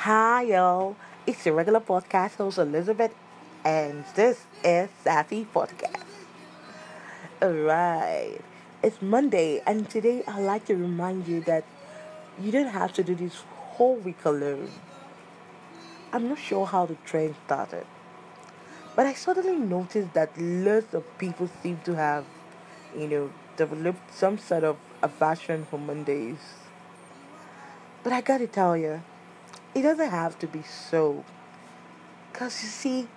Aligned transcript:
Hi, 0.00 0.42
y'all. 0.42 0.94
It's 1.26 1.46
your 1.46 1.54
regular 1.54 1.80
podcast 1.80 2.36
host, 2.36 2.58
Elizabeth, 2.58 3.12
and 3.64 4.04
this 4.14 4.44
is 4.62 4.90
Sassy 5.02 5.46
Podcast. 5.52 6.04
Alright, 7.42 8.42
it's 8.82 9.00
Monday, 9.00 9.62
and 9.66 9.88
today 9.88 10.22
I'd 10.28 10.42
like 10.42 10.66
to 10.66 10.76
remind 10.76 11.26
you 11.26 11.40
that 11.44 11.64
you 12.38 12.52
don't 12.52 12.68
have 12.68 12.92
to 12.92 13.02
do 13.02 13.14
this 13.14 13.42
whole 13.56 13.96
week 13.96 14.22
alone. 14.26 14.70
I'm 16.12 16.28
not 16.28 16.38
sure 16.38 16.66
how 16.66 16.84
the 16.84 16.96
trend 17.06 17.34
started, 17.46 17.86
but 18.94 19.06
I 19.06 19.14
suddenly 19.14 19.56
noticed 19.56 20.12
that 20.12 20.30
lots 20.38 20.92
of 20.92 21.04
people 21.16 21.48
seem 21.62 21.80
to 21.84 21.96
have, 21.96 22.26
you 22.94 23.08
know, 23.08 23.30
developed 23.56 24.14
some 24.14 24.36
sort 24.36 24.62
of 24.62 24.76
aversion 25.02 25.64
for 25.64 25.78
Mondays. 25.78 26.38
But 28.04 28.12
I 28.12 28.20
gotta 28.20 28.46
tell 28.46 28.76
you, 28.76 29.02
it 29.76 29.82
doesn't 29.82 30.08
have 30.08 30.38
to 30.38 30.46
be 30.46 30.62
so. 30.62 31.22
Because 32.32 32.62
you 32.62 32.68
see, 32.70 33.08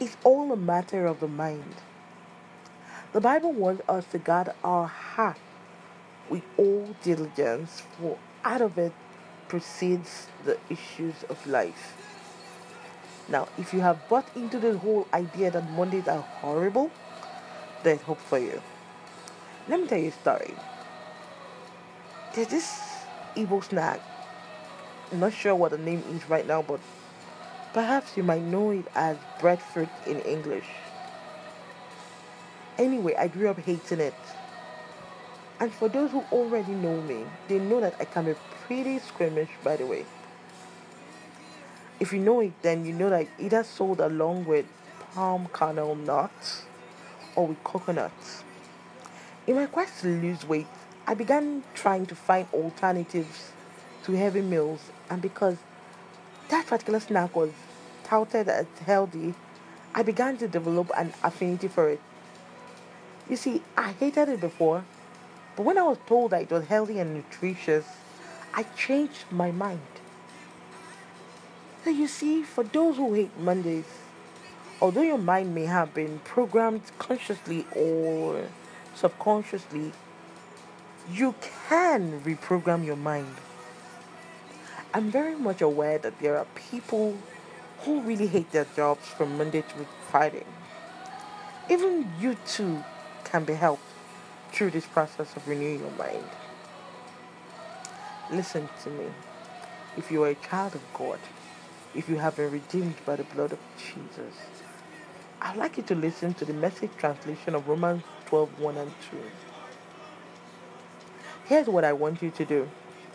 it's 0.00 0.16
all 0.24 0.52
a 0.52 0.56
matter 0.56 1.06
of 1.06 1.20
the 1.20 1.28
mind. 1.28 1.76
The 3.12 3.20
Bible 3.20 3.52
wants 3.52 3.82
us 3.88 4.04
to 4.06 4.18
guard 4.18 4.52
our 4.64 4.88
heart 4.88 5.38
with 6.28 6.42
all 6.56 6.88
diligence, 7.04 7.82
for 7.96 8.18
out 8.44 8.62
of 8.62 8.78
it 8.78 8.92
proceeds 9.46 10.26
the 10.44 10.58
issues 10.68 11.14
of 11.28 11.46
life. 11.46 11.94
Now, 13.28 13.46
if 13.56 13.72
you 13.72 13.80
have 13.82 14.08
bought 14.08 14.26
into 14.34 14.58
the 14.58 14.76
whole 14.78 15.06
idea 15.14 15.52
that 15.52 15.70
Mondays 15.70 16.08
are 16.08 16.22
horrible, 16.22 16.90
there's 17.84 18.00
hope 18.00 18.18
for 18.18 18.38
you. 18.38 18.60
Let 19.68 19.80
me 19.80 19.86
tell 19.86 20.00
you 20.00 20.08
a 20.08 20.12
story. 20.12 20.54
There's 22.34 22.48
this 22.48 22.80
Igbo 23.36 23.62
snack. 23.62 24.00
I'm 25.12 25.20
not 25.20 25.34
sure 25.34 25.54
what 25.54 25.72
the 25.72 25.78
name 25.78 26.02
is 26.10 26.26
right 26.30 26.46
now, 26.46 26.62
but 26.62 26.80
perhaps 27.74 28.16
you 28.16 28.22
might 28.22 28.40
know 28.40 28.70
it 28.70 28.86
as 28.94 29.18
breadfruit 29.40 29.90
in 30.06 30.20
English. 30.20 30.64
Anyway, 32.78 33.14
I 33.14 33.28
grew 33.28 33.50
up 33.50 33.58
hating 33.58 34.00
it. 34.00 34.14
And 35.60 35.70
for 35.70 35.90
those 35.90 36.12
who 36.12 36.24
already 36.32 36.72
know 36.72 36.98
me, 37.02 37.24
they 37.46 37.58
know 37.58 37.78
that 37.82 37.94
I 38.00 38.06
can 38.06 38.24
be 38.24 38.34
pretty 38.66 39.00
squeamish, 39.00 39.50
by 39.62 39.76
the 39.76 39.84
way. 39.84 40.06
If 42.00 42.14
you 42.14 42.18
know 42.18 42.40
it, 42.40 42.52
then 42.62 42.86
you 42.86 42.94
know 42.94 43.10
that 43.10 43.28
either 43.38 43.62
sold 43.64 44.00
along 44.00 44.46
with 44.46 44.64
palm 45.12 45.46
kernel 45.52 45.94
nuts 45.94 46.62
or 47.36 47.48
with 47.48 47.62
coconuts. 47.62 48.44
In 49.46 49.56
my 49.56 49.66
quest 49.66 50.00
to 50.00 50.08
lose 50.08 50.48
weight, 50.48 50.68
I 51.06 51.12
began 51.12 51.64
trying 51.74 52.06
to 52.06 52.14
find 52.14 52.48
alternatives 52.54 53.52
to 54.04 54.12
heavy 54.12 54.42
meals, 54.42 54.80
and 55.08 55.22
because 55.22 55.56
that 56.48 56.66
particular 56.66 57.00
snack 57.00 57.34
was 57.34 57.50
touted 58.04 58.48
as 58.48 58.66
healthy, 58.84 59.34
I 59.94 60.02
began 60.02 60.36
to 60.38 60.48
develop 60.48 60.90
an 60.96 61.12
affinity 61.22 61.68
for 61.68 61.88
it. 61.88 62.00
You 63.28 63.36
see, 63.36 63.62
I 63.76 63.92
hated 63.92 64.28
it 64.28 64.40
before, 64.40 64.84
but 65.56 65.64
when 65.64 65.78
I 65.78 65.82
was 65.82 65.98
told 66.06 66.32
that 66.32 66.42
it 66.42 66.50
was 66.50 66.66
healthy 66.66 66.98
and 66.98 67.14
nutritious, 67.14 67.86
I 68.54 68.64
changed 68.76 69.24
my 69.30 69.50
mind. 69.50 69.80
So 71.84 71.90
you 71.90 72.06
see, 72.06 72.42
for 72.42 72.64
those 72.64 72.96
who 72.96 73.14
hate 73.14 73.36
Mondays, 73.38 73.86
although 74.80 75.02
your 75.02 75.18
mind 75.18 75.54
may 75.54 75.64
have 75.66 75.94
been 75.94 76.20
programmed 76.24 76.82
consciously 76.98 77.66
or 77.74 78.46
subconsciously, 78.94 79.92
you 81.10 81.34
can 81.68 82.20
reprogram 82.22 82.84
your 82.84 82.96
mind. 82.96 83.34
I'm 84.94 85.10
very 85.10 85.34
much 85.34 85.62
aware 85.62 85.96
that 85.98 86.18
there 86.20 86.36
are 86.36 86.44
people 86.54 87.16
who 87.80 88.02
really 88.02 88.26
hate 88.26 88.52
their 88.52 88.66
jobs 88.76 89.06
from 89.08 89.38
Monday 89.38 89.62
to 89.62 89.86
Friday. 90.10 90.44
Even 91.70 92.12
you 92.20 92.36
too 92.46 92.84
can 93.24 93.44
be 93.44 93.54
helped 93.54 93.82
through 94.50 94.70
this 94.70 94.84
process 94.84 95.34
of 95.34 95.48
renewing 95.48 95.80
your 95.80 95.90
mind. 95.92 96.28
Listen 98.30 98.68
to 98.82 98.90
me. 98.90 99.06
If 99.96 100.10
you 100.10 100.22
are 100.24 100.28
a 100.28 100.34
child 100.34 100.74
of 100.74 100.82
God, 100.92 101.18
if 101.94 102.10
you 102.10 102.16
have 102.16 102.36
been 102.36 102.50
redeemed 102.50 102.96
by 103.06 103.16
the 103.16 103.24
blood 103.24 103.52
of 103.52 103.58
Jesus, 103.78 104.34
I'd 105.40 105.56
like 105.56 105.78
you 105.78 105.82
to 105.84 105.94
listen 105.94 106.34
to 106.34 106.44
the 106.44 106.52
message 106.52 106.90
translation 106.98 107.54
of 107.54 107.66
Romans 107.66 108.02
12 108.26 108.60
1 108.60 108.76
and 108.76 108.92
2. 109.10 109.16
Here's 111.46 111.66
what 111.66 111.84
I 111.84 111.94
want 111.94 112.22
you 112.22 112.30
to 112.30 112.44
do 112.44 112.68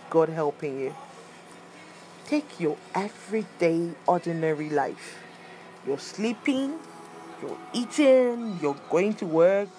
God 0.09 0.29
helping 0.29 0.79
you. 0.79 0.95
Take 2.27 2.59
your 2.59 2.75
everyday, 2.93 3.91
ordinary 4.05 4.69
life. 4.69 5.23
You're 5.85 5.97
sleeping, 5.97 6.77
you're 7.41 7.57
eating, 7.71 8.59
you're 8.61 8.75
going 8.89 9.13
to 9.15 9.25
work, 9.25 9.69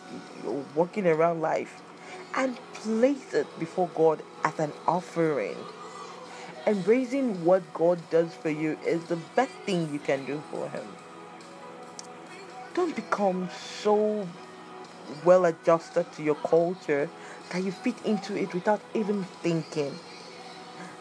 you're 0.42 0.64
walking 0.74 1.06
around 1.06 1.42
life, 1.42 1.82
and 2.34 2.56
place 2.72 3.34
it 3.34 3.46
before 3.58 3.90
God 3.94 4.22
as 4.44 4.58
an 4.58 4.72
offering. 4.86 5.56
Embracing 6.66 7.44
what 7.44 7.62
God 7.74 8.00
does 8.08 8.32
for 8.32 8.48
you 8.48 8.78
is 8.86 9.04
the 9.04 9.16
best 9.36 9.52
thing 9.66 9.92
you 9.92 9.98
can 9.98 10.24
do 10.24 10.42
for 10.50 10.70
Him. 10.70 10.86
Don't 12.72 12.96
become 12.96 13.50
so 13.82 14.26
well 15.22 15.44
adjusted 15.44 16.10
to 16.12 16.22
your 16.22 16.36
culture 16.36 17.10
that 17.50 17.62
you 17.62 17.72
fit 17.72 17.96
into 18.06 18.34
it 18.36 18.54
without 18.54 18.80
even 18.94 19.24
thinking. 19.42 19.94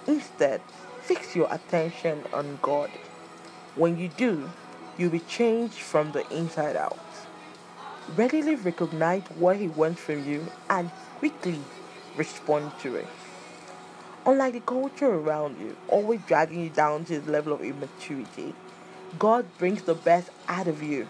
Instead, 0.07 0.61
fix 1.07 1.37
your 1.37 1.47
attention 1.49 2.21
on 2.33 2.59
God. 2.61 2.89
When 3.75 3.97
you 3.97 4.09
do, 4.09 4.49
you'll 4.97 5.11
be 5.11 5.21
changed 5.21 5.79
from 5.79 6.11
the 6.11 6.27
inside 6.29 6.75
out. 6.75 6.99
Readily 8.17 8.55
recognize 8.55 9.23
what 9.39 9.55
He 9.55 9.69
wants 9.69 10.01
from 10.01 10.27
you 10.27 10.45
and 10.69 10.91
quickly 11.19 11.59
respond 12.17 12.73
to 12.81 12.97
it. 12.97 13.07
Unlike 14.25 14.53
the 14.53 14.59
culture 14.59 15.07
around 15.07 15.57
you, 15.61 15.77
always 15.87 16.19
dragging 16.27 16.61
you 16.61 16.69
down 16.69 17.05
to 17.05 17.21
the 17.21 17.31
level 17.31 17.53
of 17.53 17.61
immaturity, 17.61 18.53
God 19.17 19.45
brings 19.57 19.83
the 19.83 19.95
best 19.95 20.29
out 20.49 20.67
of 20.67 20.83
you, 20.83 21.07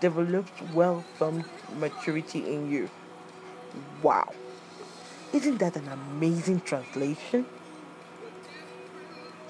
develops 0.00 0.52
wealth 0.74 1.06
from 1.16 1.46
maturity 1.78 2.52
in 2.52 2.70
you. 2.70 2.90
Wow. 4.02 4.34
Isn't 5.32 5.58
that 5.58 5.76
an 5.76 5.88
amazing 5.88 6.60
translation? 6.60 7.46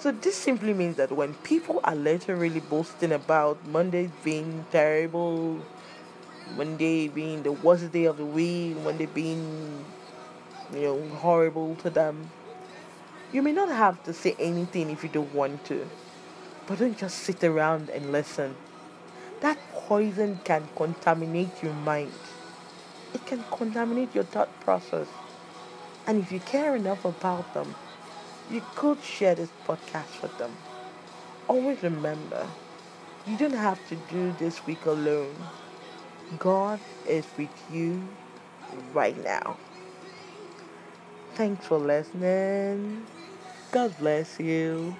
So, 0.04 0.12
this 0.12 0.36
simply 0.36 0.74
means 0.74 0.96
that 0.96 1.12
when 1.12 1.32
people 1.32 1.80
are 1.82 1.94
literally 1.94 2.60
boasting 2.60 3.10
about 3.10 3.66
Mondays 3.66 4.10
being 4.22 4.66
terrible, 4.70 5.64
Monday 6.58 7.08
being 7.08 7.42
the 7.42 7.52
worst 7.52 7.90
day 7.90 8.04
of 8.04 8.18
the 8.18 8.26
week, 8.26 8.76
Monday 8.84 9.06
being, 9.06 9.82
you 10.74 10.82
know, 10.82 11.08
horrible 11.08 11.76
to 11.76 11.88
them, 11.88 12.30
you 13.32 13.40
may 13.40 13.52
not 13.52 13.70
have 13.70 14.04
to 14.04 14.12
say 14.12 14.36
anything 14.38 14.90
if 14.90 15.02
you 15.02 15.08
don't 15.08 15.32
want 15.32 15.64
to. 15.72 15.88
But 16.66 16.80
don't 16.80 16.98
just 16.98 17.20
sit 17.20 17.42
around 17.42 17.88
and 17.88 18.12
listen. 18.12 18.56
That 19.40 19.56
poison 19.72 20.38
can 20.44 20.68
contaminate 20.76 21.62
your 21.62 21.72
mind, 21.72 22.12
it 23.14 23.24
can 23.24 23.42
contaminate 23.50 24.14
your 24.14 24.24
thought 24.24 24.50
process. 24.60 25.08
And 26.06 26.22
if 26.22 26.30
you 26.30 26.40
care 26.40 26.76
enough 26.76 27.06
about 27.06 27.54
them, 27.54 27.74
you 28.50 28.62
could 28.74 29.02
share 29.02 29.34
this 29.34 29.50
podcast 29.66 30.22
with 30.22 30.36
them. 30.38 30.56
Always 31.48 31.82
remember, 31.82 32.46
you 33.26 33.36
don't 33.36 33.54
have 33.54 33.86
to 33.88 33.96
do 34.10 34.32
this 34.38 34.66
week 34.66 34.86
alone. 34.86 35.34
God 36.38 36.80
is 37.06 37.26
with 37.36 37.50
you 37.70 38.06
right 38.92 39.16
now. 39.22 39.56
Thanks 41.34 41.66
for 41.66 41.78
listening. 41.78 43.06
God 43.72 43.96
bless 43.98 44.38
you. 44.38 44.96